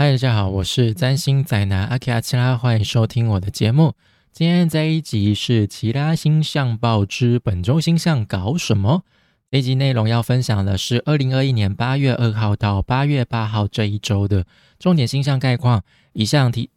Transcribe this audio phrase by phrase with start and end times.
[0.00, 3.92] 嗨，大家好，我是占星仔男阿奇阿奇拉，欢迎收听我的节目。
[4.32, 9.02] 今天这一集是《其他星象报》之本周星象搞什么？
[9.50, 14.46] 这一集内容要分享的是二零二一年八月二号到八月八号这一周的
[14.78, 15.84] 重点星象概况。
[16.14, 16.70] 以上提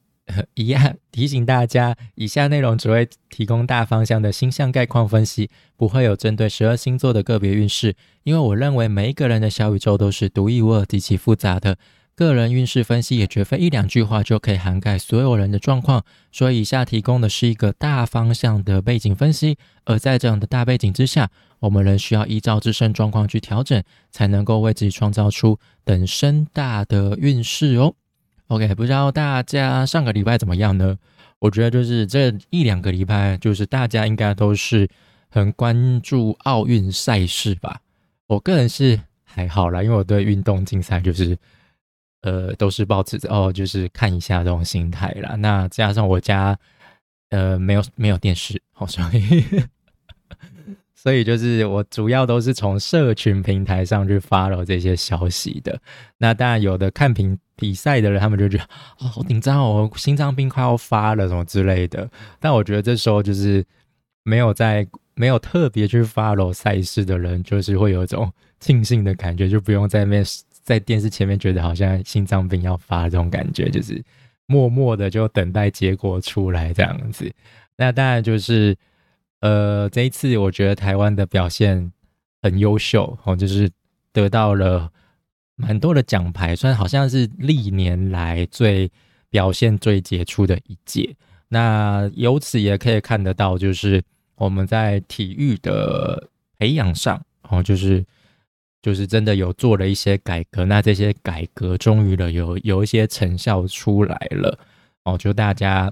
[0.55, 7.95] 一样 提醒大家，以下内容只会提供大方向的星象概况分析，不会有针对十二星座的个别运势。
[8.23, 11.77] 因为我认为每一个人的小宇宙都是独一无二、极其复杂的。
[12.15, 19.57] 个人运势分析也绝非一两句话就可以涵盖所有人的状况，所以以下提供的是一个大方向的背景分析。
[19.85, 27.95] 而在这样的大背景之下，我们仍需要依照自身状况去调整，才能够为自己创造出等身大的运势哦。
[28.47, 30.99] OK，不知道大家上个礼拜怎么样呢？
[31.39, 34.87] 我觉得就是这一两个礼拜，就是大家应该都是
[35.29, 37.79] 很关注奥运赛事吧。
[38.27, 41.35] 我个人是还好啦，因为我对运动竞赛就是。
[42.23, 45.35] 呃，都是保持哦，就是看一下这种心态啦。
[45.35, 46.57] 那加上我家
[47.31, 49.43] 呃没有没有电视，好， 所以
[50.95, 55.77] 所以就是我主要都是从社群平台上去发了这些消息的。
[56.17, 58.63] 那当然有的看评比赛的人，他们就觉得
[58.99, 62.09] 哦好紧张哦，心脏病快要发了什么之类的。
[62.39, 63.65] 但我觉得这时候就是
[64.23, 70.23] 没有在没有特别去 follow 赛事的人，就是会有一种庆幸的感觉，就不用在那。
[70.63, 74.01] 在电视前面觉得好像心脏病要发这种感觉，就是
[74.45, 77.29] 默默的就等待结果出来这样子。
[77.75, 78.73] 那当然就是，
[79.41, 81.91] 呃，这一次我觉得台湾的表现
[82.41, 83.69] 很优秀哦，就是
[84.13, 84.89] 得到了
[85.55, 88.89] 蛮多的奖牌，算好像是历年来最
[89.29, 91.13] 表现最杰出的一届。
[91.49, 94.01] 那由此也可以看得到，就是
[94.35, 98.05] 我们在体育的培养上哦，就是。
[98.83, 104.59] 就是真的有做了一些改革，那这些改革终于了有有一些成效出来了
[105.05, 105.89] 哦，就大家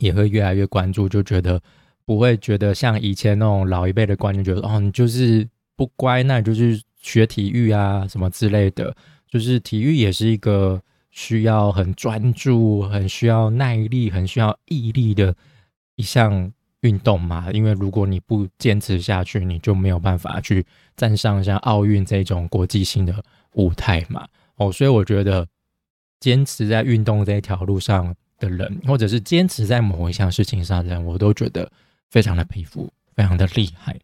[0.00, 1.62] 也会越来越关注，就觉得
[2.04, 8.92] 不会觉得像以前那种老一辈的观念，觉得哦你就是不乖，那你就是学体育啊什么之类的，
[9.28, 10.82] 就是体育也是一个
[11.12, 15.32] 需要很专注、很需要耐力、很需要毅力的
[15.94, 16.52] 一项。
[16.86, 20.64] 运动嘛，因为如果你不坚持下去，你就没有办法去
[20.96, 23.24] 站上像奥运这种国际性的
[23.54, 24.26] 舞台嘛。
[24.54, 25.46] 哦，所以我觉得
[26.20, 31.70] 坚持在运动这一条路上的人，或者是坚持在某一项事情上的人，我都觉得
[32.10, 33.98] 非常的佩服，非常的厉害。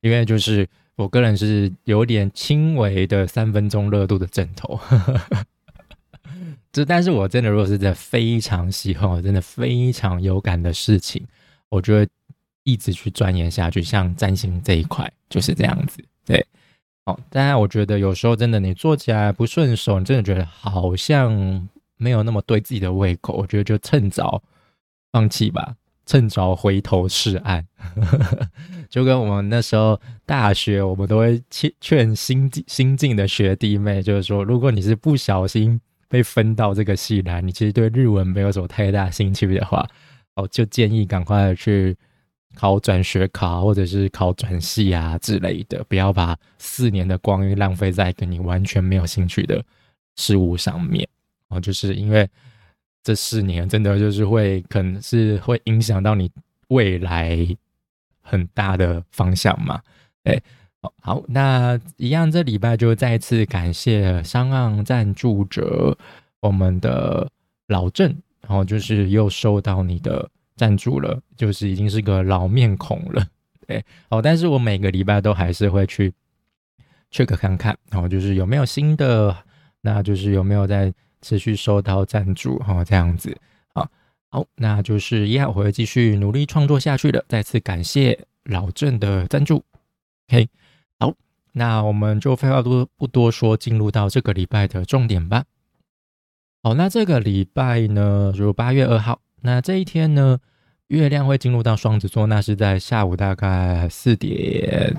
[0.00, 4.78] 因为就是我个人是有点轻微的三分钟热度的枕头，
[6.70, 11.26] 这但是我真的如果是在非常喜欢，我真的非常有感的事情。
[11.74, 12.08] 我就会
[12.62, 16.46] 一直去钻研下去，像占星这一块就是这样子，对，
[17.04, 17.18] 好。
[17.28, 24.40] 当然，我觉得有时候真的你做起来不顺手，你真的觉得好像没有那么对自己的胃口，我觉得就趁早
[25.10, 25.74] 放弃吧，
[26.06, 27.66] 趁早回头是岸。
[28.88, 39.84] 就跟我们那时候大学，我们都会劝劝新进新进的学弟妹，就是说，如果你是不小心被分到这个系来，你其实对日文没有什么太大兴趣的话。
[40.36, 41.96] 哦，就建议赶快去
[42.54, 49.64] 考转学考，或者是考转系啊之类的，不要把四年的光阴浪费在跟你完全没有兴趣的
[50.16, 51.08] 事物上面。
[51.48, 52.28] 哦，就是因为
[53.02, 56.30] 这四年真的就是会，可能是会影响到你
[56.68, 57.46] 未来
[58.20, 59.80] 很大的方向嘛。
[60.24, 60.40] 哎，
[61.00, 65.96] 好，那一样，这礼拜就再次感谢商岸赞助者，
[66.40, 67.30] 我们的
[67.68, 68.16] 老郑。
[68.46, 73.26] 然后就是又收到你的赞助了，就是已经是个老面孔了，
[73.66, 76.12] 对，哦，但是我每个礼拜都还是会去
[77.10, 79.36] check 看看，然后就是有没有新的，
[79.80, 83.36] 那就是有没有在持续收到赞助，哈，这样子，
[83.74, 83.88] 好，
[84.30, 87.24] 好，那就是一样，我会继续努力创作下去的。
[87.28, 89.64] 再次感谢老郑的赞助
[90.28, 90.48] ，OK，
[91.00, 91.14] 好，
[91.52, 95.44] 那我们就废话多不多说，进入到这个礼拜的重点吧。
[96.64, 100.38] 好，那这个礼拜呢，就八月二号，那这一天呢，
[100.86, 104.96] 月亮会进入到双子座，那是在下午大概四点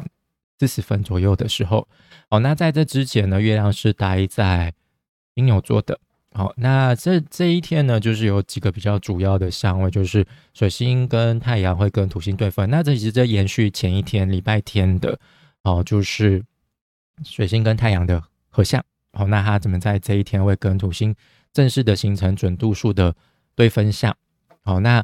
[0.60, 1.88] 四十分左右的时候。
[2.30, 4.72] 好，那在这之前呢，月亮是待在
[5.34, 6.00] 金牛座的。
[6.34, 10.24] 好，那这这一天呢，就是有几个比较主要的相位，就是
[10.54, 12.70] 水星跟太阳会跟土星对分。
[12.70, 15.18] 那这其实在延续前一天礼拜天的，
[15.64, 16.44] 哦，就是
[17.24, 18.86] 水星跟太阳的合相。
[19.14, 21.16] 好，那它怎么在这一天会跟土星？
[21.56, 23.16] 正式的形成准度数的
[23.56, 24.14] 对分相，
[24.66, 25.02] 好，那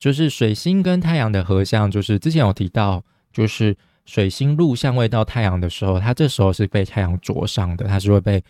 [0.00, 8.42] 就是水星跟太阳的合相，就是之前有提到，就是水星入相位到太阳的时候，它这时候是被太阳灼伤的，它是会被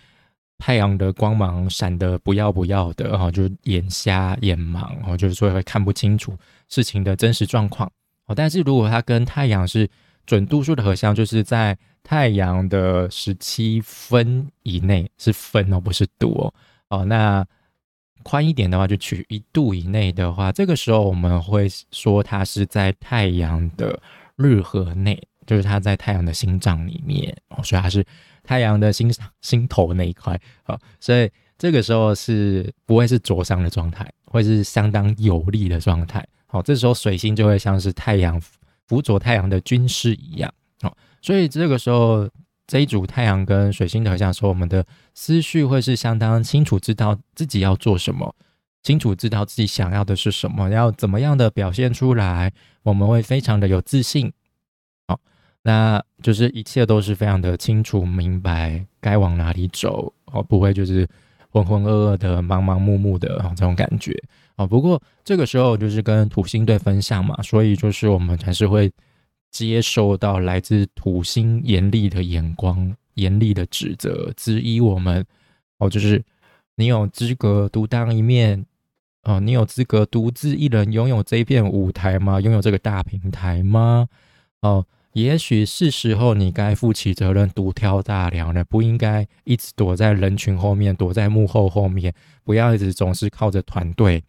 [0.56, 6.34] 太阳的光芒闪的不要不要的，哈，就是眼瞎眼盲，哦，就是说会看不清楚
[6.68, 7.86] 事情的真实状况。
[8.24, 9.86] 哦，但是如果它跟太阳是
[10.24, 16.54] 准度数的合相，就是在太阳的十七分以内，是分哦，不是度哦。
[16.90, 17.44] 哦，那
[18.22, 23.98] 宽一点的话，就取一度以内的话，这个时候我们会说它是在太阳的
[24.36, 28.04] 日核内，就是它在太阳的心脏里面哦，所以它是。
[28.42, 36.26] 太阳的心心头那一块，好，所以这个时候是不会是灼伤的状态，会是相当有利的状态。
[36.46, 38.40] 好，这时候水星就会像是太阳
[38.86, 40.52] 辅佐太阳的军师一样。
[40.80, 42.28] 好，所以这个时候
[42.70, 48.32] 这一组太阳跟水星的合相，说我们的思绪会是相当清楚，知道自己要做什么，
[48.84, 52.52] 清楚知道自己想要的是什么，要怎么样的表现出来，
[52.84, 54.32] 我们会非常的有自信。
[55.08, 55.18] 好
[55.64, 61.04] 那就是一切都是非常的清楚明白，该往哪里走哦，不会就是
[61.48, 64.16] 浑浑噩噩的、盲盲目目的这种感觉
[64.54, 64.64] 哦。
[64.64, 68.88] 不过这个时候就是跟土星对分相嘛，所以就是我们还是会
[69.50, 75.24] 接受到来自土星严厉的眼光、严厉的指责、质疑我们
[75.78, 76.22] 哦，就是
[76.76, 78.64] 你有资格独当一面
[79.24, 82.40] 哦，你有资格独自一人拥有这片舞台吗？
[82.40, 84.08] 拥有这个大平台吗？
[84.62, 84.86] 哦。
[85.14, 88.62] 也许是时候，你该负起责任，独挑大梁了。
[88.62, 92.14] 不应该一直躲在人群后面，躲在幕后后面，
[92.44, 94.22] 不要一直总是靠着团队，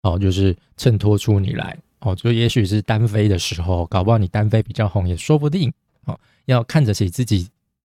[0.00, 1.76] 哦，就是衬托出你来。
[2.00, 5.72] 哦，就也许是单飞的时候，搞不好你单飞比较红，也说不定。
[6.04, 7.48] 哦，要看得起自己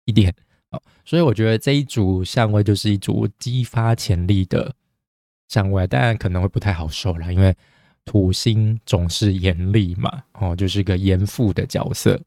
[0.05, 0.33] 一点。
[0.69, 4.73] 哦，所以我觉得这一组相位就是一组激发潜力的
[5.47, 7.55] 相位，当然可能会不太好受了，因为。
[8.05, 12.19] 土星总是严厉嘛，哦，就是个严父的角色，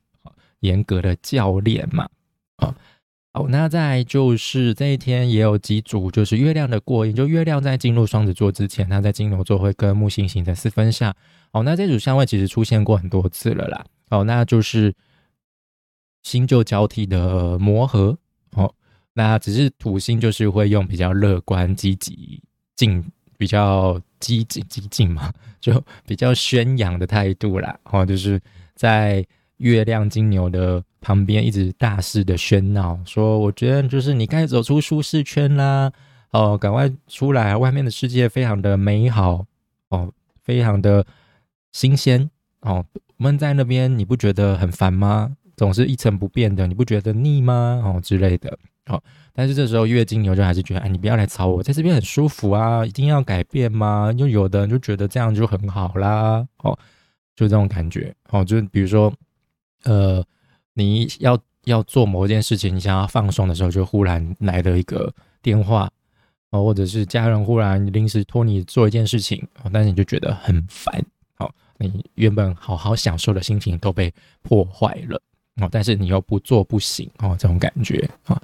[0.60, 2.08] 严格的教练嘛，
[3.36, 11.14] 好，那再就是这一天也有几组，就是月亮的过阴，就月亮在进入双子座之前，它在金牛座会跟木星形成四分相，
[11.52, 14.94] 哦，那这组相位其实出现过很多次了啦，哦，那就是
[16.22, 18.16] 新旧交替的磨合，
[18.52, 18.74] 哦，
[19.12, 22.42] 那只是土星就是会用比较乐观、积极、
[22.74, 23.04] 进。
[23.38, 25.30] 比较激进、激进嘛，
[25.60, 27.78] 就比较宣扬的态度啦。
[27.84, 28.40] 哦，就是
[28.74, 29.22] 在
[29.58, 35.92] 月亮金牛的旁边一直大肆的喧闹，说我觉得就是你该走出舒适圈啦，
[36.32, 39.46] 哦，赶快出来，外面的世界非常的美好，
[39.90, 40.12] 哦，
[40.42, 41.06] 非常的
[41.70, 42.28] 新鲜，
[42.62, 42.84] 哦，
[43.18, 45.36] 闷在那边你不觉得很烦吗？
[45.56, 47.80] 总是一成不变的，你不觉得腻吗？
[47.84, 49.00] 哦之类的，哦。
[49.32, 54.12] 但是这时候月经牛就还是觉得，哎，你不要来吵我，在这边很舒服啊，一定要改变吗？
[54.12, 56.76] 就有的人就觉得这样就很好啦，哦，
[57.36, 59.12] 就这种感觉，哦，就比如说，
[59.84, 60.24] 呃，
[60.78, 65.90] 你要要做某一件事情，你想要放松的时候，就忽然来了一个电话，
[66.50, 71.02] 哦，或者是家人忽然临时托你做一件事情，哦，但是你就觉得很烦，
[71.38, 74.12] 哦，你原本好好享受的心情都被
[74.42, 75.20] 破坏了，
[75.56, 78.40] 哦，但是你又不做不行，哦，这种感觉，啊。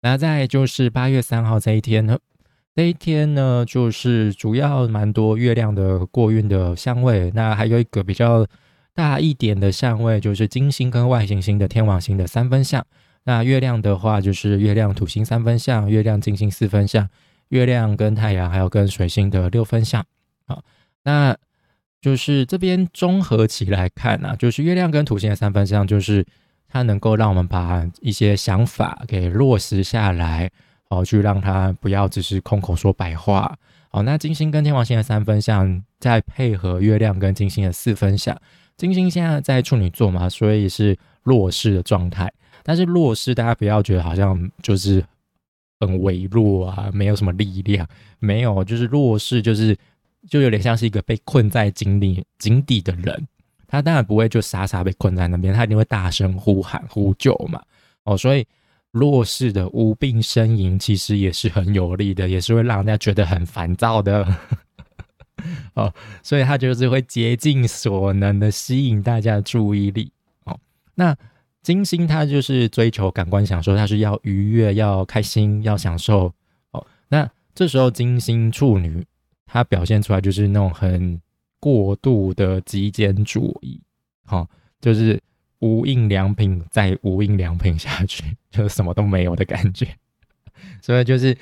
[0.00, 2.18] 那再就是八月三号这一天呢，
[2.74, 7.32] 这一天呢，就是主要蛮多月亮的过运的香味。
[7.34, 8.46] 那还有一个比较
[8.94, 12.86] 大一点的相位，就是金星跟外行星的天王星的三分相。
[13.24, 17.08] 那月亮的话，就是月亮土星三分相，月亮金星四分相，
[17.48, 20.04] 月亮跟太阳还有跟水星的六分相。
[20.46, 20.62] 好，
[21.02, 21.36] 那
[22.00, 26.24] 就是这边综合起来看呢，就是月亮跟土星的三分相，就是。
[26.66, 30.50] 它能够让我们把一些想法给落实下来，
[30.88, 33.56] 哦，去让它不要只是空口说白话。
[33.90, 38.36] 好，那金星跟天王星的三分相，再配合月亮跟金星的四分相，
[38.76, 42.32] 金星现在在处女座嘛，所以是弱势的状态。
[42.62, 45.04] 但是弱势，大家不要觉得好像就是
[45.80, 47.86] 很微弱啊，没有什么力量，
[48.18, 49.76] 没有，就是弱势，就是
[50.28, 53.26] 就有点像是一个被困在井里井底的人。
[53.68, 57.60] 他当然不会就傻傻被困在那边，他一定会大声呼喊呼救嘛。
[58.04, 58.46] 哦，所以
[58.92, 64.26] 弱势的无病呻吟其实也是很有力的，也是会让人家觉得很烦躁的。
[65.74, 70.12] 哦，所以他就是会竭尽所能的吸引大家的注意力。
[70.44, 70.58] 哦，
[70.94, 71.16] 那
[71.62, 76.32] 金星他就是追求感官享受，他是要愉悦、要开心、要享受。
[76.70, 79.06] 哦，那这时候金星处女，
[79.46, 81.20] 他表现出来就是那种很。
[81.60, 83.80] 过度的极简主义，
[84.26, 84.46] 好，
[84.82, 85.18] 就是
[85.60, 89.88] 无印良品再无印良品下去，就什么都没有的感觉。
[90.82, 91.34] 所以就是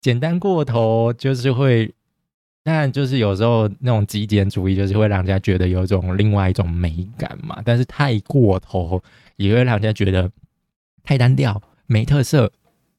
[0.00, 1.92] 简单过头，就是会，
[2.62, 7.62] 但就是有时候那种极简主义，就是会让人家觉得有一种另外一种美感嘛。
[7.64, 9.02] 但是太过头，
[9.36, 10.30] 也会让人家觉得
[11.02, 12.52] 太单调、没特色，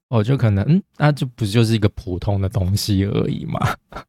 [0.08, 3.60] 哦，就可能嗯，那就不就是一个普通的东西而已嘛？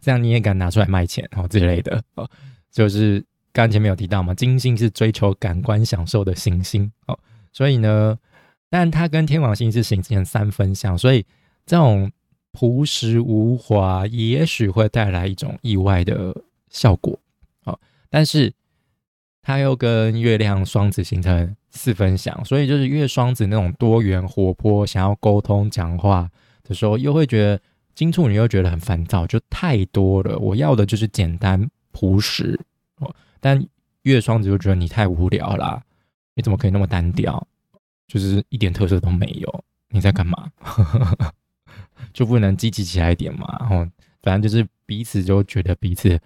[0.00, 2.28] 这样你也敢拿出来卖钱哦之类的哦？
[2.70, 7.18] 就是刚前面有提到嘛，金星是追求感官享受的行星哦，
[7.52, 8.16] 所以呢，
[8.68, 11.24] 但它跟天王星是形成三分相，所以
[11.66, 12.10] 这种
[12.52, 16.34] 朴实无华，也许会带来一种意外的
[16.68, 17.18] 效果
[17.64, 17.78] 哦，
[18.08, 18.52] 但是。
[19.42, 26.30] 它又跟月亮双子形成四分享，所以就是月双子那种多元活泼，想要沟通讲话
[26.62, 27.60] 的时候，又会觉得
[27.94, 30.38] 金处女又觉得很烦躁，就太多了。
[30.38, 32.60] 我要的就是简单朴实
[32.98, 33.66] 哦，但
[34.02, 35.82] 月双子就觉得你太无聊啦，
[36.34, 37.44] 你怎么可以那么单调，
[38.06, 39.64] 就是一点特色都没有？
[39.88, 40.50] 你在干嘛？
[42.12, 43.46] 就不能积极起来一点嘛？
[43.70, 43.90] 哦，
[44.22, 46.20] 反正就是彼此就觉得彼此。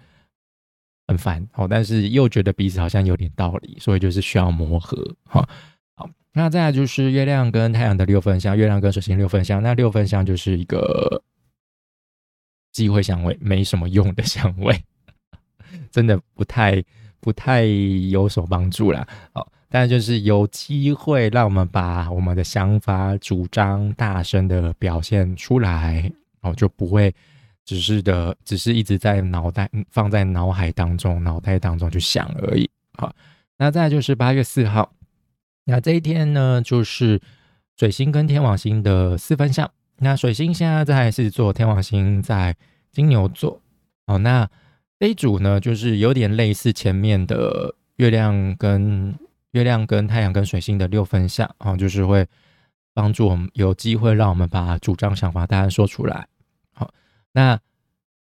[1.07, 5.47] 很烦，好，但是又觉得彼此好像有点道理，所以就是需要磨合，哈，
[5.93, 11.21] 好，那再来就是月亮跟太阳的六分相，月亮跟水星六分相，那六分相就是一个
[12.71, 14.83] 机会相位，没什么用的相位，
[15.91, 16.83] 真的不太
[17.19, 19.07] 不太有所帮助啦。
[19.31, 27.13] 好，但就是有机会让我们把我们的想法、主张大声的表现出来，哦，就不会。
[27.65, 32.69] 只是的，只是一直在脑袋放在脑海当中，脑袋当中去想而已。
[32.93, 33.13] 好，
[33.57, 34.93] 那再就是八月四号，
[35.65, 37.19] 那这一天呢，就是
[37.75, 39.69] 水星跟天王星的四分相。
[39.97, 42.55] 那水星现在在狮子座，天王星在
[42.93, 43.61] 金牛座。
[44.07, 44.49] 好，那
[44.97, 49.13] 这一组呢，就是有点类似前面的月亮跟
[49.55, 52.27] 月亮跟太阳跟水星的六分相啊，就是会
[52.93, 56.27] 帮助我们有机会让我们把主张想法大家说出来。
[56.73, 56.93] 好
[57.31, 57.57] 那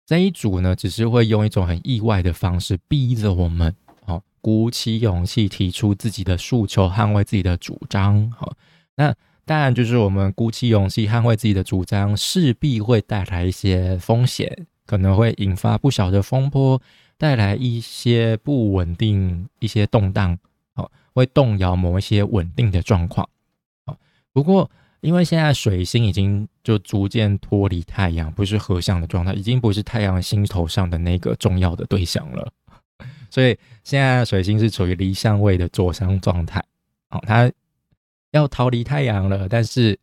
[0.05, 8.53] 这一组呢，只是会用一种很意外的方式，逼着我们，好，鼓起勇气提出自己的诉求，捍卫自己的主张，好。
[8.95, 16.81] 那当然就是我们鼓起勇气捍卫自己的主张，势必会带来一些风险，可能会引发不小的风波，
[17.17, 20.37] 带来一些不稳定、一些动荡，
[21.13, 23.27] 会动摇某一些稳定的状况，
[23.85, 23.97] 好。
[24.31, 24.69] 不过，
[25.01, 32.51] 因为现在水星已经就逐渐脱离太阳，不是合相的状态，已经不是太阳星头上的那个重要的对象了。
[33.29, 36.63] 所以现在水星是处于离相位的左相状态，
[37.09, 37.51] 哦，它
[38.31, 39.97] 要逃离太阳了，但是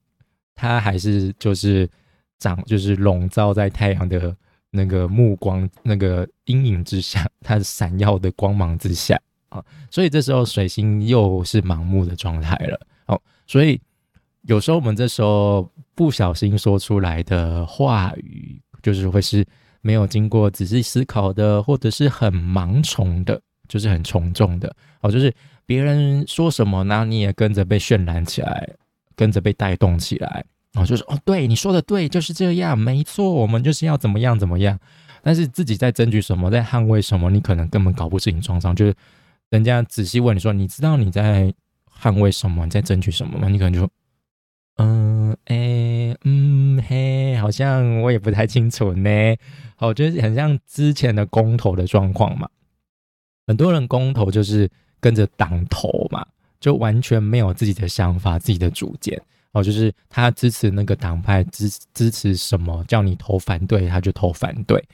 [0.54, 1.88] 它还是就是
[2.38, 4.36] 长，就是笼罩在太阳的
[4.70, 9.20] 那个目光、那个阴影之下，它闪耀的光芒之下
[9.90, 13.80] 所以这时候水星又是盲目的状态了，哦，所以。
[14.48, 19.44] 有时候我们这时候不小心说出来的话语，就是会是
[19.80, 25.10] 没有经过仔细思考的，或者是很盲从的，就是很从众的哦。
[25.10, 25.34] 就是
[25.64, 28.70] 别人说什么，那你也跟着被渲染起来，
[29.16, 30.44] 跟着被带动起来
[30.74, 30.86] 哦。
[30.86, 34.78] 就是哦，对你说的对，就是这样，没错，我们就是要怎么样怎么样。
[35.24, 38.56] 但是自己在争取什么，在捍卫什么，你可能根本搞不清楚。
[38.76, 38.94] 就是
[39.50, 41.52] 人家仔细问你说，你知道你在
[42.00, 43.48] 捍卫什么，你在争取什么吗？
[43.48, 43.88] 你可能就。
[44.78, 49.10] 嗯，哎，嗯，嘿，好像我也不太清楚呢。
[49.76, 52.48] 好，就是很像之前的公投的状况嘛。
[53.46, 54.68] 很多人公投就是
[55.00, 56.26] 跟着党投嘛，
[56.60, 59.18] 就完全没有自己的想法、自己的主见。
[59.52, 64.84] 哦，就是他支持那个党派，支支持什么，叫你投反对，他就投反对。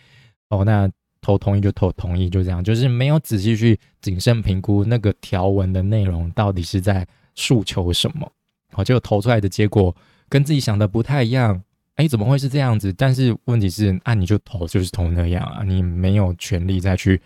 [0.51, 0.89] 哦，那
[1.23, 8.31] 投同意就投同意，就这样，就是没有仔细去谨慎评估那个条文的内容到底是在诉求什么。
[8.73, 9.95] 好，结果投出来的结果
[10.29, 11.63] 跟自己想的不太一样，
[11.95, 12.93] 哎，怎么会是这样子？
[12.93, 17.21] 但是问题是，啊，你就投就是投那样啊，你没有权利再去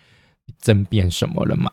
[0.61, 1.71] 争辩什么了嘛，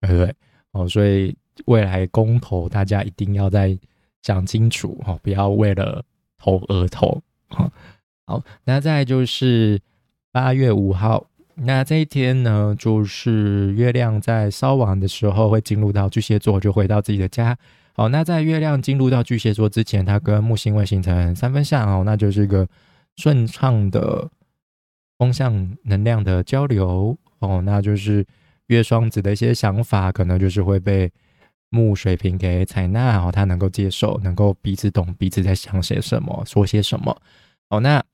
[0.00, 0.34] 对不对？
[0.72, 3.78] 哦，所以未来公投大家一定要再
[4.22, 6.02] 想清楚哈，不要为了
[6.38, 7.20] 投而投。
[7.48, 9.80] 好，那再就是
[10.32, 11.26] 八月五号，
[11.58, 17.56] 那这一天呢，就是月亮在稍晚的时候会进入到巨蟹座，就回到自己的家。
[17.94, 22.68] 好，那在月亮进入到巨蟹座之前，它跟木星会形成三分相哦，那就是一个
[23.16, 24.28] 顺畅的
[25.16, 28.26] 风向能量的交流哦，那就是
[28.66, 31.10] 月双子的一些想法，可能就是会被
[31.70, 37.16] 木水瓶给采纳哦，他能够接受，能够彼此懂彼此在想些什么，说些什么。
[37.70, 38.04] 哦，那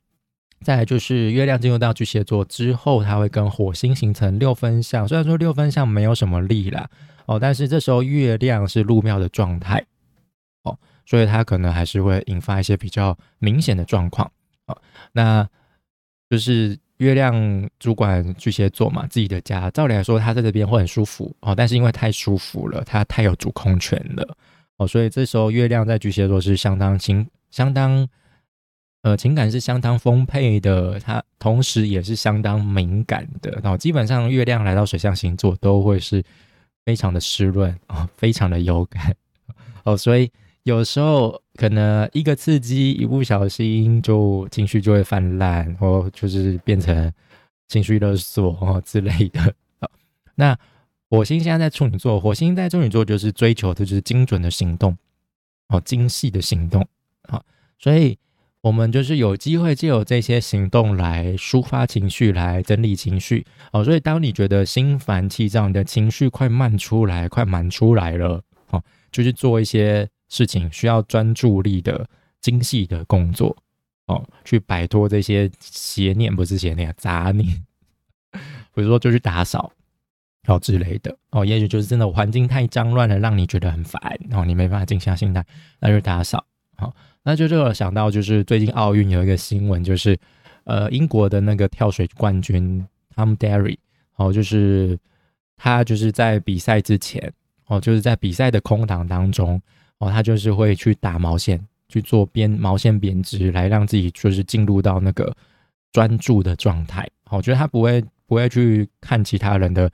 [0.63, 6.89] 再来就是月亮进入到巨蟹座之后，它会跟火星形成六分相，虽然说六分相没有什么力啦。
[7.27, 9.87] 哦，但是这时候月亮是入庙的状态，
[10.65, 10.77] 哦，
[11.07, 14.29] 所以它可能还是会引发一些比较明显的状况，
[14.67, 14.77] 哦，
[15.13, 15.49] 那
[16.29, 24.37] 就是月亮主管巨蟹座嘛，自己的家，照理来说他在这边会很舒服，哦，但是因为太舒服了，他太有主控权了，
[24.79, 28.07] 哦，所以这时候月亮在巨蟹座是相当情相当
[29.03, 33.51] 呃情感是相当丰沛的，它同时也是相当敏感的。
[33.63, 36.23] 然后基本上月亮来到水象星座都会是
[36.85, 39.15] 非常的湿润啊，非常的有感
[39.85, 40.31] 哦，所以
[40.63, 47.13] 有时候可能一个刺激，一不小心就情绪就会泛滥，或就是变成
[47.69, 49.55] 情绪勒索哦之类的。
[50.37, 50.57] 那
[51.11, 54.97] 火星现在在处女座，火星在处女座就是追求的就是精准的行动，
[55.69, 56.87] 哦，精细的行动，
[57.29, 57.45] 好，
[57.79, 58.17] 所以
[58.63, 68.41] 我们就是有机会借由这些行动来抒发情绪，来整理情绪，哦，所以当你觉得心烦气躁，你的情绪快漫出来，快满出来了，
[68.71, 72.09] 哦，就是做一些事情需要专注力的
[72.41, 73.57] 精细的工作，
[74.07, 77.65] 哦，去摆脱这些邪念，不是邪念，杂念，
[78.75, 79.73] 比如说就去打扫。
[80.49, 85.47] 哦之类的哦，也许就是真的环境太脏乱了，让你觉得很烦，然后你没办法静下心来，
[85.79, 86.45] 那就打扫。
[86.77, 86.93] 好，
[87.23, 90.19] 那就这个想到就是最近奥运有一个新闻，就是
[90.65, 93.77] 呃英国的那个跳水冠军 Tom Derry，
[94.17, 94.99] 哦，就是
[95.57, 97.33] 他就是在比赛之前，
[97.67, 99.61] 哦，就是在比赛的空档当中，
[99.99, 105.35] 哦，他就是会去打毛线，去做编毛线编织，来让自己就是进入到那个
[105.93, 107.09] 专注的状态。
[107.31, 109.91] 我觉得他不会不会去看其他人的。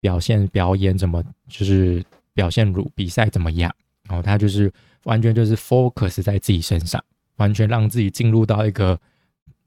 [0.00, 2.04] 表现表演怎么就是
[2.34, 3.74] 表现如比赛怎么样？
[4.06, 4.70] 然后他就是
[5.04, 7.02] 完全就是 focus 在自己身上，
[7.36, 8.98] 完全让自己进入到一个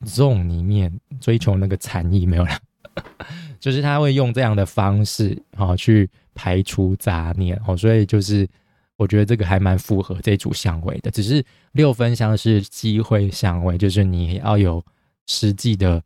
[0.05, 2.59] zone 里面，追求那个禅意没有了。
[3.59, 7.59] 就是他会用这样的方式，好去排除杂念。
[7.65, 8.47] 哦，所以就是
[8.95, 11.09] 我觉得这个还蛮符合这组相位的。
[11.11, 14.83] 只是六分相是机会相位，就是你要有
[15.27, 16.01] 实际的。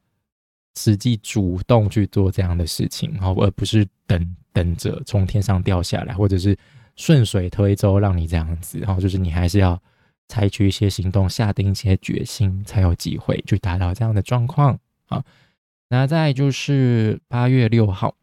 [0.78, 6.58] 实际主动去做这样的事情，好，而不是等等着从天上掉下来，或者是
[7.02, 9.82] 顺水推舟让你这样子，然后就是你还是要
[10.28, 14.78] 采取一些行动，下定一些决心，才有机会去达到这样的状况。
[15.08, 15.24] 好，
[15.90, 18.14] 那再就是八月六号，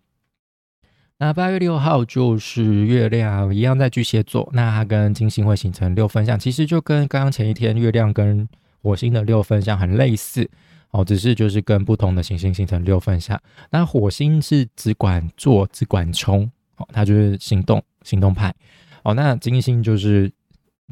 [1.19, 8.49] 那八月六号就是月亮一样在巨蟹座，那它跟金星会形成六分相，其实就跟刚刚前一天月亮跟
[8.81, 10.49] 火星的六分相很类似。
[10.91, 13.39] 哦，只是就是跟不同的行星形成六分相。
[13.71, 18.55] 那火星是只管做，只管冲，哦，它就是行动行动派。
[19.03, 20.31] 哦，那金星就是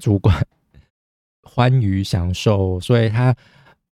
[0.01, 0.47] 主管
[1.43, 3.35] 欢愉享受，所以他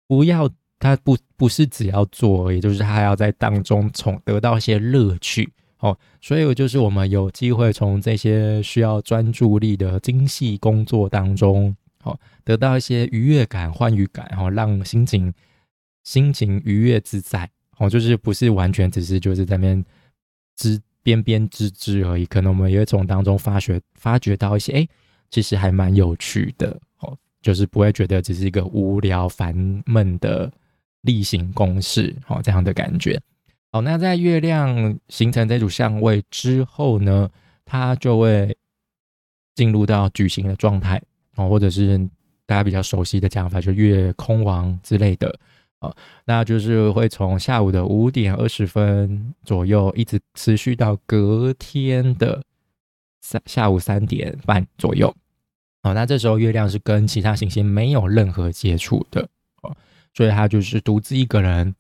[0.07, 5.53] 不要，他不不是只要做，也就是他要在当中从得到一些乐趣。
[5.79, 15.33] 哦，所以就是我们有机会从这些需要专注力的精细工作当中，哦，得到一些愉悦感、欢愉感，然后让心情。
[16.05, 19.85] 心情愉悦自在哦，就是不是完全只是就是在边
[20.59, 24.89] 吱边边吱吱而已，可能我们也会从当中发掘发掘到一些哎，
[25.31, 29.55] 其实还蛮有趣的哦，就是不会觉得只是一个无聊烦
[29.87, 30.51] 闷的
[31.03, 33.21] 例行公事哦这样的感觉。
[33.73, 37.29] 好，那在月亮形成这组相位之后呢，
[37.65, 38.57] 它就会
[39.55, 41.03] 进入到矩形的状态
[41.37, 41.99] 哦，或者是
[42.47, 45.39] 大家比较熟悉的讲法，就月空王之类的。
[45.83, 45.93] 啊，
[46.27, 52.41] 那就是会从下午的五点二十分左右，一直持续到隔天的
[53.21, 55.13] 三下午三点半左右。
[55.83, 59.29] 哦，那这时候月亮是跟其他行星没有任何接触的，
[59.63, 59.77] 哦，
[60.15, 61.75] 所以它就是独自一个人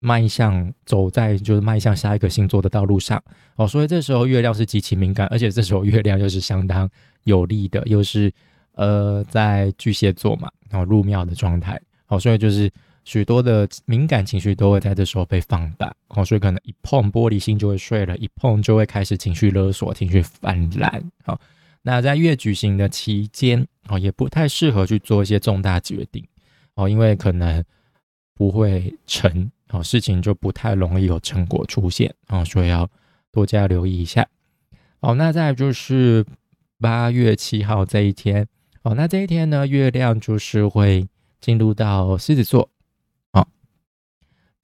[0.00, 3.22] 迈向走在就是迈向下一个星座的道路上。
[3.54, 6.90] 哦，所以这时候月亮是极其敏感，而且这时候月亮又是相当
[7.22, 8.32] 有利的，又是
[8.72, 11.80] 呃在巨蟹座嘛，然后入庙的状态。
[12.08, 12.68] 哦，所以就是。
[13.04, 21.02] 许多的敏感情绪都会在这时候被放大，哦，所以可能一碰玻璃心就会碎了，一碰就会开始情绪勒索、情绪泛滥。
[21.22, 21.38] 好，
[21.82, 26.26] 那在月举行的期间，哦，也不太适合去做一些重大决定，
[26.76, 27.62] 哦，因为可能
[28.34, 32.88] 不会成，哦，事情就不太容易有成果出现，哦，所以要
[33.30, 34.26] 多加留意一下。
[35.00, 36.24] 哦，那再就是
[36.80, 38.48] 八月七号这一天，
[38.82, 41.06] 哦，那这一天呢，月亮就是会
[41.38, 42.70] 进入到狮子座。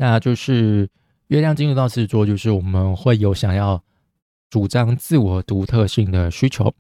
[0.01, 0.89] 那就是
[1.27, 3.83] 月亮进入到狮子座，就是我们会有想要
[4.49, 6.73] 主张自我独特性的需求。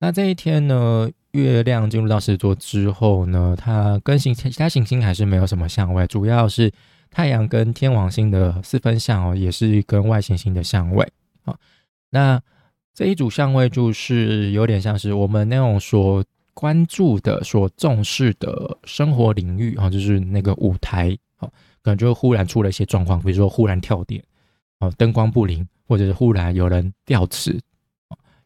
[0.00, 6.72] 那这一天呢，月亮进入到狮子座之后呢，它跟行其他行星还是没有什么相位，主要是
[7.08, 11.08] 太阳跟天王星的四分相哦，也是跟外行星的相位
[11.44, 11.56] 啊。
[12.10, 12.42] 那
[12.92, 21.16] 这一组相位就是有点像是我们那种所关注的、所重视的生活领域啊，就是那个舞台。
[21.84, 24.24] 可能就忽然出了一些状况，比如说忽然跳电，
[24.80, 27.60] 哦，灯光不灵，或者是忽然有人掉齿，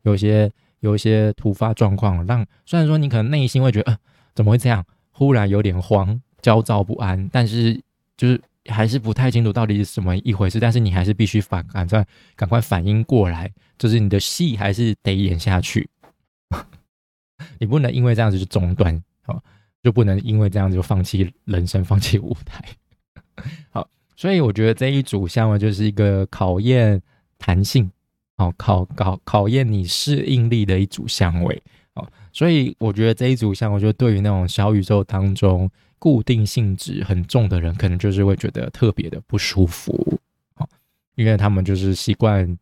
[0.02, 3.98] 有一些有一些突发状况，让虽然说你可能内心会觉得，呃，
[4.34, 4.84] 怎么会这样？
[5.12, 7.80] 忽然有点慌、焦躁不安，但是
[8.16, 10.58] 就是还是不太清楚到底是什么一回事。
[10.58, 13.48] 但是你还是必须反赶快赶快反应过来，
[13.78, 15.88] 就是你的戏还是得演下去，
[17.58, 19.40] 你不能因为这样子就中断，好，
[19.82, 22.64] 就不能因为这样子就放弃人生、放弃舞台。
[23.70, 27.00] 好，所以我觉得这一组项目就是一个考验
[27.38, 27.90] 弹性，
[28.36, 31.62] 好考考考验你适应力的一组香味。
[32.32, 40.16] 所以我觉得这一组像，我觉得对于那种小宇宙当中固定性质很重的人，可能就是会觉得特别的不舒服，
[40.56, 40.68] 哦，
[41.16, 42.56] 因为他们就是习惯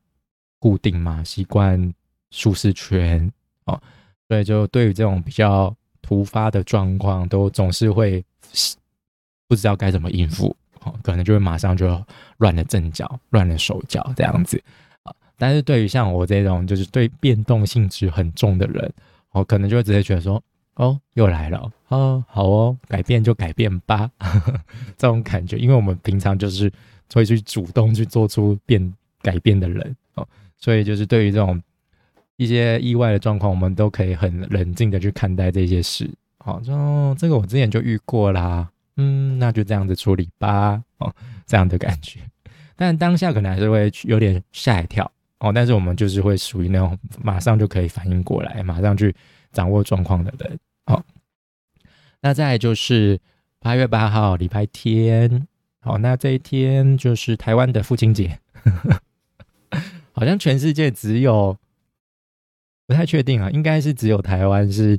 [0.58, 1.92] 固定嘛，习惯
[2.30, 3.30] 舒适圈，
[3.64, 3.78] 哦，
[4.28, 8.24] 所以就对于这种比较突发的状况，都总是会
[9.46, 10.56] 不知道该怎么应付，
[11.03, 12.03] 可能就会马上就
[12.38, 14.62] 乱了阵脚，乱了手脚这样子，
[15.03, 18.92] 啊，但是对于像我这种就是对变动性质很重的人。
[19.33, 20.42] 我可能就会直接觉得说，
[20.77, 24.11] 哦，又来了，哦，好哦，改变就改变吧，
[24.96, 26.72] 这种感觉，因为我们平常就是
[27.12, 31.62] 会去主动去做出变改变的人哦，所以就是对于这种
[32.38, 36.11] 一些意外的状况，我们都可以很冷静的去看待这些事。
[36.38, 41.14] 好，说这个我之前就遇过啦，嗯，那就这样子处理吧，哦，
[41.46, 42.20] 这样的感觉，
[42.74, 45.11] 但当下可能还是会有点吓一跳。
[45.38, 49.14] 哦，但是我们就是会属于那种马上就可以反应过来，马上去
[49.52, 50.59] 掌握状况的人。
[50.87, 51.02] 好，
[52.22, 53.20] 那再就是
[53.61, 55.46] 八月八号礼拜天，
[55.80, 58.38] 好，那这一天就是台湾的父亲节，
[60.12, 61.54] 好像全世界只有
[62.87, 64.98] 不太确定啊，应该是只有台湾是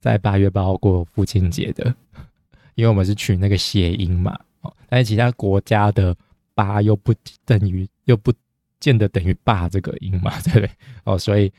[0.00, 1.94] 在八月八号过父亲节的，
[2.76, 4.38] 因为我们是取那个谐音嘛。
[4.60, 6.16] 哦，但是其他国家的
[6.54, 7.12] 八又不
[7.44, 8.32] 等于又不。
[8.78, 10.70] 见得等于爸这个音嘛， 对不对？
[11.04, 11.50] 哦，所以，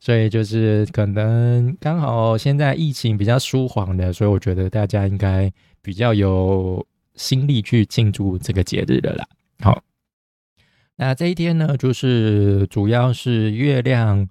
[0.00, 6.84] 所以就是可能刚好现在疫情比较舒缓的，所以我觉得大家应该比较有
[7.14, 9.24] 心力去庆祝这个节日的啦。
[9.60, 9.84] 好，
[10.96, 14.28] 那这一天呢，就是主要是月亮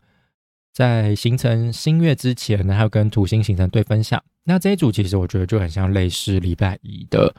[0.73, 4.21] 在形成新月之前，呢，还有跟土星形成对分相。
[4.43, 7.33] 那这一组其实我觉得就很像类似礼拜一的。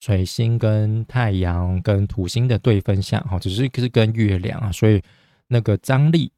[0.00, 5.00] 水星跟太阳跟土星的对分相哈，只是是跟月亮啊，所以
[5.46, 6.32] 那个张力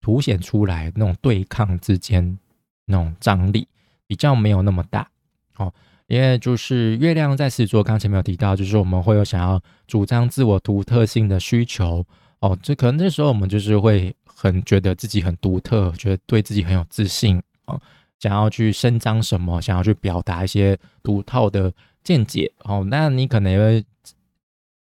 [0.00, 2.38] 凸显出来那种对抗之间
[2.84, 3.66] 那种张力
[4.06, 5.10] 比较没有那么大
[5.56, 5.74] 哦，
[6.06, 12.06] 因为就是月亮在狮子座，刚前面有提到，就是我们会有想要主张自我独特性的需求
[12.38, 17.80] 哦，这可能这时候我们就是会很觉得自己很独特，觉得对自己很有自信哦，
[18.20, 21.72] 想要去伸张什么，想要去表达一些独套的。
[22.06, 23.84] 见解哦，那你可能也会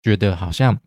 [0.03, 0.79] 觉得好像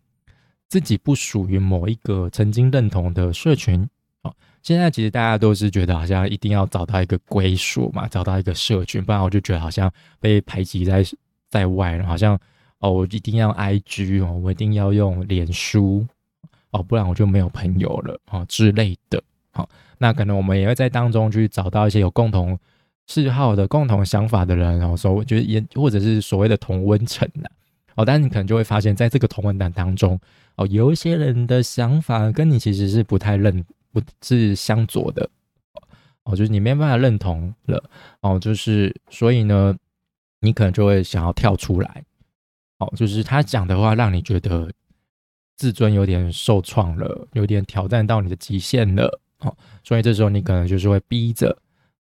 [0.68, 3.84] 自己不属于某一个曾经认同的社群
[4.22, 4.32] 哦。
[4.62, 11.04] 现在其实大家都是觉得好像一定要找到一个归属嘛，找到一个社群，不然我就觉得好像被排挤在
[11.50, 12.38] 在外，好像
[12.78, 16.06] 哦，我一定要 I G 哦，我一定要用脸书
[16.70, 19.22] 哦，不然我就没有朋友了哦之类的。
[19.50, 22.58] 好，那可能我们也会在当中去找到一些有共同。
[23.10, 27.48] 嗜好的共同想法的人，然后说，我觉得也或者是所谓的同温层呐，
[27.94, 30.20] 哦，但是你可能就会发现，在这个同温层当中，
[30.56, 35.26] 哦，有一些人的想法跟你其实是不太认，不是相左的，
[36.24, 37.82] 哦，就是你没办法认同了，
[38.20, 39.74] 哦，就是所以呢，
[40.42, 42.04] 你可能就会想要跳出来，
[42.78, 44.70] 哦，就是他讲的话让你觉得
[45.58, 51.54] 自尊有点受创了，有点挑战到你的极限了，哦，所以这时候你可能就是会逼着，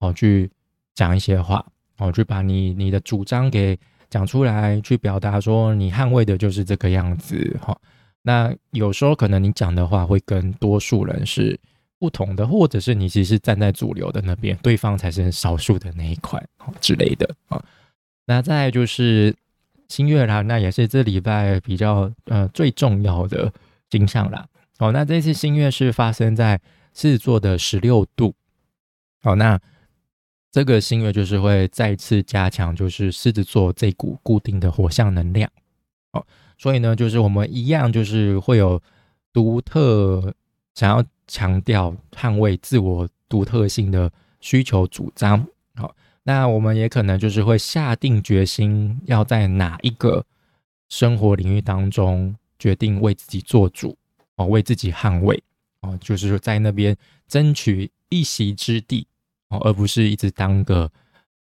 [0.01, 0.51] 哦，去。
[0.95, 1.65] 讲一些话，
[1.97, 3.79] 哦，去把你你的主张给
[4.11, 7.75] 讲出来，去表达说你捍卫的就是这个样子，哈。
[8.21, 11.59] 那有时候可能你讲的话会跟多数人是
[11.99, 17.65] 不同的，或者是你其实站在主流的那边，对方才是少数的那一块，哦之类的啊。
[18.27, 19.35] 那再就是
[19.93, 23.53] 新月啦，那也是这礼拜比较呃最重要的
[23.91, 24.49] 星象啦。
[24.79, 26.59] 哦，那这次新月是发生在
[26.95, 28.35] 狮子座的十六度，
[29.25, 29.61] 哦，那。
[30.55, 35.51] 这个星月就是会再次加强，就是狮子座这股固定的火象能量
[36.13, 36.23] 哦，
[36.59, 38.79] 所以呢，就是我们一样，就是会有
[39.33, 40.35] 独特
[40.75, 45.43] 想要强调捍卫自我独特性的需求主张。
[45.75, 50.25] 好，那我们也可能就是会下定决心，要在哪一个
[50.89, 53.97] 生活领域当中决定为自己做主
[54.37, 55.43] 哦，为自己捍卫
[55.81, 59.07] 哦，就是说在那边争取一席之地
[59.49, 59.59] 哦。
[59.65, 60.91] 而不是一直当个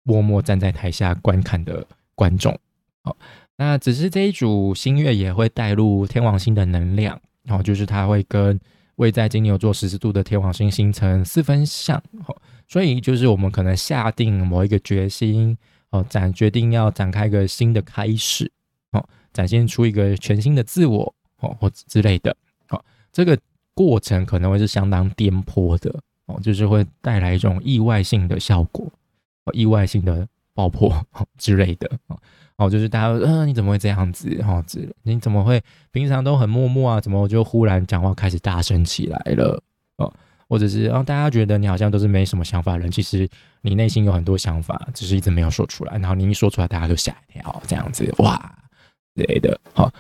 [0.05, 2.59] 默默站在台下观看的观众。
[3.03, 3.15] 哦，
[3.57, 8.59] 那只是这一组星月也会带入天王星的能量，然后就是它会跟
[8.97, 15.57] 位在金牛座十四度的天王星形成四分相，哦，所以就是我们可能下定某一个决心，
[15.91, 18.51] 哦，展决定要展开一个新的开始，
[18.93, 22.37] 哦，展现出一个全新的自我，哦，或之类的，
[22.71, 23.39] 哦，这个
[23.75, 25.95] 过程可能会是相当颠簸的，
[26.27, 28.91] 哦，就是会带来一种意外性的效果，
[29.53, 30.93] 意外性的爆破
[31.39, 32.19] 之类的，哦。
[32.57, 34.31] 哦，就是大家，嗯，你怎么会这样子？
[34.43, 37.01] 哈，子，你怎么会平常都很默默啊？
[37.01, 39.61] 怎么就忽然讲话开始大声起来了？
[39.97, 40.13] 哦，
[40.53, 43.27] 或者是让大家觉得你好像都是没什么想法的人，其实
[43.63, 45.97] 你内心有很多想法，只是一直没有说出来。
[45.97, 48.55] 然后你一说出来，大家就吓一跳，这样子，哇，
[49.17, 49.59] 之类的。
[49.73, 49.91] 好，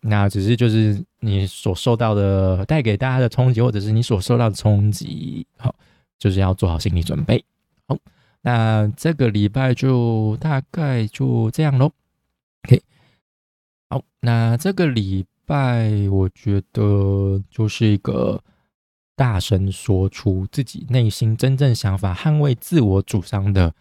[0.00, 5.74] 那只是就是你所受到的带给大家的冲击，或者是你所受到的冲击，好，
[6.18, 7.44] 就是要做好心理准备。
[7.86, 7.98] 好。
[8.44, 11.92] 那这个礼拜就大概就这样喽。
[12.64, 12.82] OK，
[13.88, 18.42] 好，那这个礼拜我觉得就是一个
[19.16, 23.74] 大声说出自己内心真正想法、捍卫自我主张的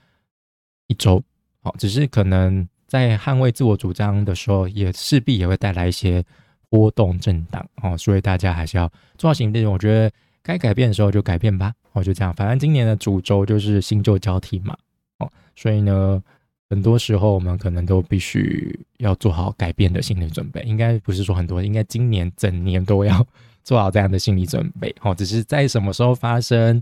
[0.88, 1.24] 一周。
[1.62, 6.24] 好，只是可能在捍卫自我主张的时候，也势必也会带来一些
[6.70, 7.98] 波动震荡哦。
[7.98, 9.72] 所以大家还是要做好行动。
[9.72, 10.12] 我觉得。
[10.44, 12.34] 该改变的时候就改变吧，哦，就这样。
[12.34, 14.76] 反正今年的主轴就是新旧交替嘛，
[15.20, 16.20] 哦，所以呢，
[16.68, 20.64] 很多时候我们可能都必须要做好改变的心理准备。
[20.64, 23.24] 应该不是说很多，应该今年整年都要
[23.64, 24.94] 做好这样的心理准备。
[25.02, 26.82] 哦，只是在什么时候发生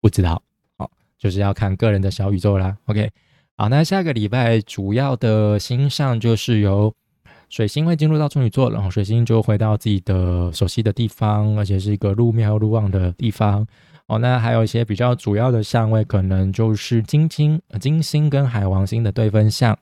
[0.00, 0.42] 不知道，
[0.76, 2.76] 哦，就是要看个人的小宇宙啦。
[2.86, 3.10] OK，
[3.56, 6.94] 好，那下个礼拜主要的星象就是由。
[7.50, 13.66] 水星会进入到处女座，然后水星就回到自己的熟悉的地方，而且是一个入庙入旺的地方。
[14.06, 19.74] 哦，那还有一些比较主要的相位，可能就是金星、金星跟海王星的对分相，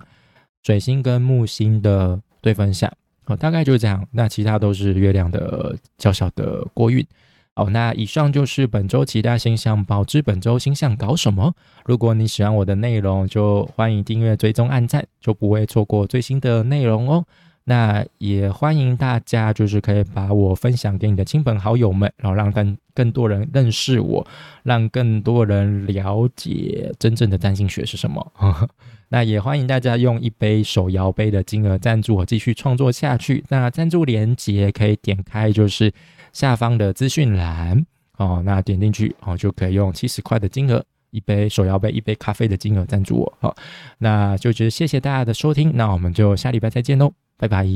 [0.63, 2.89] 水星跟木星的对分相。
[3.27, 4.07] 哦，大概就是这样。
[4.11, 7.07] 那其他都是月亮的较小的过运。
[7.55, 11.55] 哦，那以上就是本周其他星象保知本周星象搞什么。
[11.87, 17.25] 如果你喜欢我的内容，就欢迎订阅、追踪、按赞，就不会错过最新的内容哦。
[17.69, 24.25] 那也欢迎大家，就是可以把我分享给你的亲朋好友们，然后让更更多人认识我，
[24.63, 28.33] 让更多人了解真正的占星学是什么。
[29.11, 33.45] 那也欢迎大家用一杯手摇杯的金额赞助我继续创作下去。
[33.49, 35.93] 那赞助连接可以点开，就是
[36.33, 37.85] 下方的资讯栏
[38.17, 38.41] 哦。
[38.45, 40.85] 那点进去哦，就可以用七十块的金额
[41.17, 43.33] 一杯手摇杯一杯咖啡的金额赞助我。
[43.41, 43.57] 好，
[43.99, 47.11] 那就觉得谢谢大家的收听，那我们就下礼拜再见喽。
[47.39, 47.67] 拜拜。